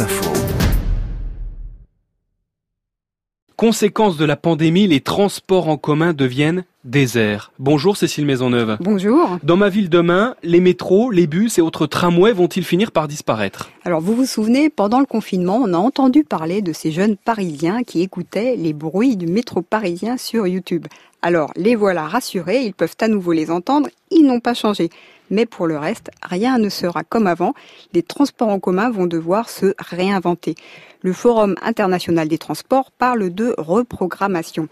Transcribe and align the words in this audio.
Info. 0.00 0.32
Conséquence 3.54 4.16
de 4.16 4.24
la 4.24 4.34
pandémie, 4.34 4.88
les 4.88 5.00
transports 5.00 5.68
en 5.68 5.76
commun 5.76 6.12
deviennent 6.12 6.64
déserts. 6.84 7.52
Bonjour 7.60 7.96
Cécile 7.96 8.26
Maisonneuve. 8.26 8.76
Bonjour. 8.80 9.38
Dans 9.44 9.56
ma 9.56 9.68
ville 9.68 9.88
demain, 9.88 10.34
les 10.42 10.60
métros, 10.60 11.12
les 11.12 11.28
bus 11.28 11.58
et 11.58 11.62
autres 11.62 11.86
tramways 11.86 12.32
vont-ils 12.32 12.64
finir 12.64 12.90
par 12.90 13.06
disparaître? 13.06 13.70
Alors 13.84 14.00
vous 14.00 14.16
vous 14.16 14.26
souvenez, 14.26 14.68
pendant 14.68 14.98
le 14.98 15.06
confinement, 15.06 15.60
on 15.62 15.72
a 15.72 15.78
entendu 15.78 16.24
parler 16.24 16.60
de 16.60 16.72
ces 16.72 16.90
jeunes 16.90 17.16
Parisiens 17.16 17.84
qui 17.84 18.02
écoutaient 18.02 18.56
les 18.56 18.72
bruits 18.72 19.16
du 19.16 19.26
métro 19.26 19.62
parisien 19.62 20.16
sur 20.16 20.46
YouTube. 20.46 20.86
Alors 21.26 21.52
les 21.56 21.74
voilà 21.74 22.06
rassurés, 22.06 22.66
ils 22.66 22.74
peuvent 22.74 22.96
à 23.00 23.08
nouveau 23.08 23.32
les 23.32 23.50
entendre, 23.50 23.88
ils 24.10 24.26
n'ont 24.26 24.40
pas 24.40 24.52
changé. 24.52 24.90
Mais 25.30 25.46
pour 25.46 25.66
le 25.66 25.78
reste, 25.78 26.10
rien 26.22 26.58
ne 26.58 26.68
sera 26.68 27.02
comme 27.02 27.26
avant. 27.26 27.54
Les 27.94 28.02
transports 28.02 28.50
en 28.50 28.60
commun 28.60 28.90
vont 28.90 29.06
devoir 29.06 29.48
se 29.48 29.74
réinventer. 29.78 30.54
Le 31.00 31.14
Forum 31.14 31.54
international 31.62 32.28
des 32.28 32.36
transports 32.36 32.90
parle 32.90 33.30
de 33.30 33.54
reprogrammation. 33.56 34.68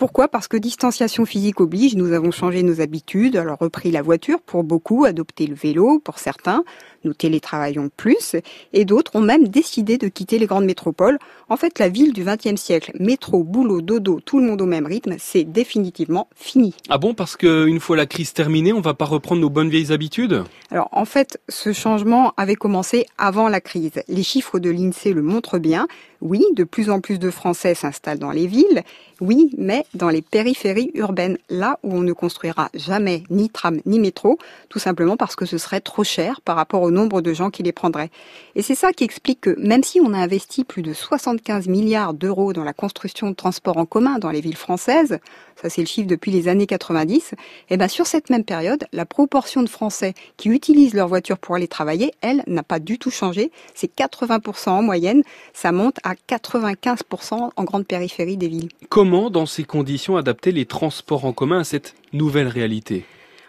Pourquoi? 0.00 0.28
Parce 0.28 0.48
que 0.48 0.56
distanciation 0.56 1.26
physique 1.26 1.60
oblige, 1.60 1.94
nous 1.94 2.14
avons 2.14 2.30
changé 2.30 2.62
nos 2.62 2.80
habitudes, 2.80 3.36
alors 3.36 3.58
repris 3.58 3.90
la 3.90 4.00
voiture 4.00 4.40
pour 4.40 4.64
beaucoup, 4.64 5.04
adopté 5.04 5.46
le 5.46 5.54
vélo 5.54 5.98
pour 5.98 6.18
certains, 6.18 6.64
nous 7.04 7.12
télétravaillons 7.12 7.90
plus, 7.94 8.34
et 8.72 8.86
d'autres 8.86 9.16
ont 9.16 9.20
même 9.20 9.48
décidé 9.48 9.98
de 9.98 10.08
quitter 10.08 10.38
les 10.38 10.46
grandes 10.46 10.64
métropoles. 10.64 11.18
En 11.50 11.58
fait, 11.58 11.78
la 11.78 11.90
ville 11.90 12.14
du 12.14 12.24
XXe 12.24 12.58
siècle, 12.58 12.92
métro, 12.98 13.44
boulot, 13.44 13.82
dodo, 13.82 14.20
tout 14.20 14.38
le 14.38 14.46
monde 14.46 14.62
au 14.62 14.66
même 14.66 14.86
rythme, 14.86 15.16
c'est 15.18 15.44
définitivement 15.44 16.28
fini. 16.34 16.74
Ah 16.88 16.96
bon? 16.96 17.12
Parce 17.12 17.36
qu'une 17.36 17.80
fois 17.80 17.98
la 17.98 18.06
crise 18.06 18.32
terminée, 18.32 18.72
on 18.72 18.80
va 18.80 18.94
pas 18.94 19.04
reprendre 19.04 19.42
nos 19.42 19.50
bonnes 19.50 19.68
vieilles 19.68 19.92
habitudes? 19.92 20.44
Alors 20.70 20.88
en 20.92 21.04
fait, 21.04 21.38
ce 21.50 21.74
changement 21.74 22.32
avait 22.38 22.54
commencé 22.54 23.04
avant 23.18 23.50
la 23.50 23.60
crise. 23.60 24.02
Les 24.08 24.22
chiffres 24.22 24.58
de 24.58 24.70
l'INSEE 24.70 25.12
le 25.12 25.20
montrent 25.20 25.58
bien. 25.58 25.88
Oui, 26.22 26.44
de 26.54 26.64
plus 26.64 26.90
en 26.90 27.00
plus 27.00 27.18
de 27.18 27.30
Français 27.30 27.74
s'installent 27.74 28.18
dans 28.18 28.30
les 28.30 28.46
villes. 28.46 28.82
Oui, 29.22 29.50
mais 29.56 29.86
dans 29.94 30.08
les 30.08 30.22
périphéries 30.22 30.90
urbaines, 30.94 31.38
là 31.48 31.78
où 31.82 31.94
on 31.94 32.02
ne 32.02 32.12
construira 32.12 32.70
jamais 32.74 33.24
ni 33.30 33.50
tram 33.50 33.80
ni 33.86 33.98
métro, 33.98 34.38
tout 34.68 34.78
simplement 34.78 35.16
parce 35.16 35.36
que 35.36 35.46
ce 35.46 35.58
serait 35.58 35.80
trop 35.80 36.04
cher 36.04 36.40
par 36.40 36.56
rapport 36.56 36.82
au 36.82 36.90
nombre 36.90 37.20
de 37.20 37.32
gens 37.32 37.50
qui 37.50 37.62
les 37.62 37.72
prendraient. 37.72 38.10
Et 38.54 38.62
c'est 38.62 38.74
ça 38.74 38.92
qui 38.92 39.04
explique 39.04 39.40
que 39.40 39.58
même 39.58 39.82
si 39.82 40.00
on 40.00 40.12
a 40.12 40.18
investi 40.18 40.64
plus 40.64 40.82
de 40.82 40.92
75 40.92 41.68
milliards 41.68 42.14
d'euros 42.14 42.52
dans 42.52 42.64
la 42.64 42.72
construction 42.72 43.30
de 43.30 43.34
transports 43.34 43.78
en 43.78 43.86
commun 43.86 44.18
dans 44.18 44.30
les 44.30 44.40
villes 44.40 44.56
françaises, 44.56 45.18
ça 45.60 45.68
c'est 45.68 45.82
le 45.82 45.86
chiffre 45.86 46.08
depuis 46.08 46.30
les 46.30 46.48
années 46.48 46.66
90, 46.66 47.34
et 47.68 47.76
bien 47.76 47.88
sur 47.88 48.06
cette 48.06 48.30
même 48.30 48.44
période, 48.44 48.84
la 48.92 49.06
proportion 49.06 49.62
de 49.62 49.68
Français 49.68 50.14
qui 50.36 50.48
utilisent 50.48 50.94
leur 50.94 51.08
voiture 51.08 51.38
pour 51.38 51.56
aller 51.56 51.68
travailler, 51.68 52.12
elle, 52.20 52.42
n'a 52.46 52.62
pas 52.62 52.78
du 52.78 52.98
tout 52.98 53.10
changé. 53.10 53.50
C'est 53.74 53.94
80% 53.94 54.70
en 54.70 54.82
moyenne, 54.82 55.22
ça 55.52 55.72
monte 55.72 55.98
à 56.04 56.14
95% 56.14 57.50
en 57.54 57.64
grande 57.64 57.86
périphérie 57.86 58.36
des 58.36 58.48
villes. 58.48 58.68
Comment, 58.88 59.30
dans 59.30 59.46
ces 59.46 59.64
conditions, 59.64 59.79
adapter 60.16 60.52
les 60.52 60.66
transports 60.66 61.24
en 61.24 61.32
commun 61.32 61.60
à 61.60 61.64
cette 61.64 61.94
nouvelle 62.12 62.48
réalité 62.48 63.04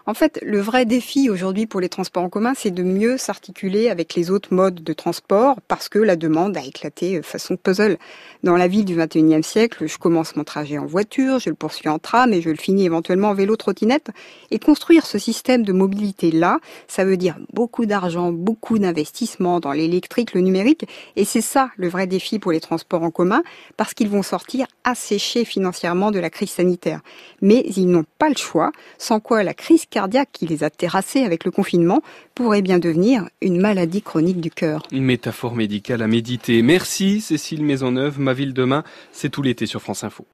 en 0.06 0.14
fait, 0.14 0.40
le 0.42 0.60
vrai 0.60 0.86
défi 0.86 1.30
aujourd'hui 1.30 1.68
pour 1.68 1.80
les 1.80 1.90
transports 1.90 2.24
en 2.24 2.30
commun, 2.30 2.54
c'est 2.56 2.72
de 2.72 2.84
mieux 2.84 3.18
s'articuler 3.18 3.90
avec 3.90 4.16
les 4.16 4.32
autres 4.32 4.54
modes 4.54 4.84
de 4.84 4.94
transport 4.94 5.62
parce 5.68 5.90
que 5.90 6.00
la 6.00 6.16
demande 6.16 6.58
a 6.58 6.64
éclaté 6.64 7.18
euh, 7.18 7.22
façon 7.22 7.56
puzzle. 7.56 7.98
Dans 8.44 8.58
la 8.58 8.68
ville 8.68 8.86
du 8.86 8.98
21e 8.98 9.44
siècle, 9.44 9.88
je 9.88 9.98
commence 9.98 10.36
mon 10.36 10.44
trajet 10.44 10.80
en 10.80 10.86
voiture, 10.86 11.40
je 11.40 11.50
le 11.50 11.56
poursuis 11.56 11.90
en 11.90 12.00
tram 12.00 12.34
et 12.34 12.42
je 12.42 12.50
le 12.50 12.56
finis 12.56 12.86
éventuellement 12.86 13.30
en 13.30 13.34
vélo 13.36 13.56
trottinette. 13.56 14.10
Et 14.50 14.58
construire 14.58 15.06
ce 15.06 15.20
système 15.20 15.64
de 15.64 15.74
mobilité-là, 15.74 16.60
ça 16.88 17.06
veut 17.06 17.18
dire 17.18 17.38
beaucoup 17.54 17.86
d'argent, 17.86 18.32
beaucoup 18.32 18.80
d'investissement 18.80 19.60
dans 19.60 19.72
l'électrique, 19.72 20.34
le 20.34 20.42
numérique. 20.42 20.88
Et 21.16 21.26
c'est 21.26 21.42
ça 21.42 21.70
le 21.78 21.88
vrai 21.88 22.08
défi 22.08 22.40
pour 22.40 22.52
les 22.52 22.60
transports 22.60 23.04
en 23.04 23.12
commun 23.12 23.44
parce 23.78 23.94
qu'ils 23.94 24.10
vont 24.10 24.24
sortir 24.24 24.66
asséchés 24.84 25.46
financièrement 25.46 26.10
de 26.10 26.20
la 26.20 26.32
crise 26.32 26.50
sanitaire. 26.50 27.02
Mais 27.42 27.64
ils 27.75 27.88
n'ont 27.88 28.06
pas 28.18 28.30
le 28.30 28.36
choix, 28.36 28.72
sans 28.98 29.20
quoi 29.20 29.44
la 29.44 29.54
crise 29.54 29.86
qui 30.31 30.45
les 30.45 30.63
a 30.63 30.69
terrassés 30.69 31.23
avec 31.23 31.45
le 31.45 31.51
confinement 31.51 32.01
pourrait 32.35 32.62
bien 32.62 32.79
devenir 32.79 33.28
une 33.41 33.59
maladie 33.59 34.01
chronique 34.01 34.41
du 34.41 34.51
cœur. 34.51 34.84
Une 34.91 35.03
métaphore 35.03 35.56
médicale 35.56 36.01
à 36.01 36.07
méditer. 36.07 36.62
Merci 36.62 37.22
Cécile 37.22 37.63
Maisonneuve. 37.63 38.19
Ma 38.19 38.34
ville 38.34 38.53
demain, 38.53 38.84
c'est 39.12 39.29
tout 39.29 39.41
l'été 39.41 39.66
sur 39.66 39.81
France 39.81 40.03
Info. 40.03 40.25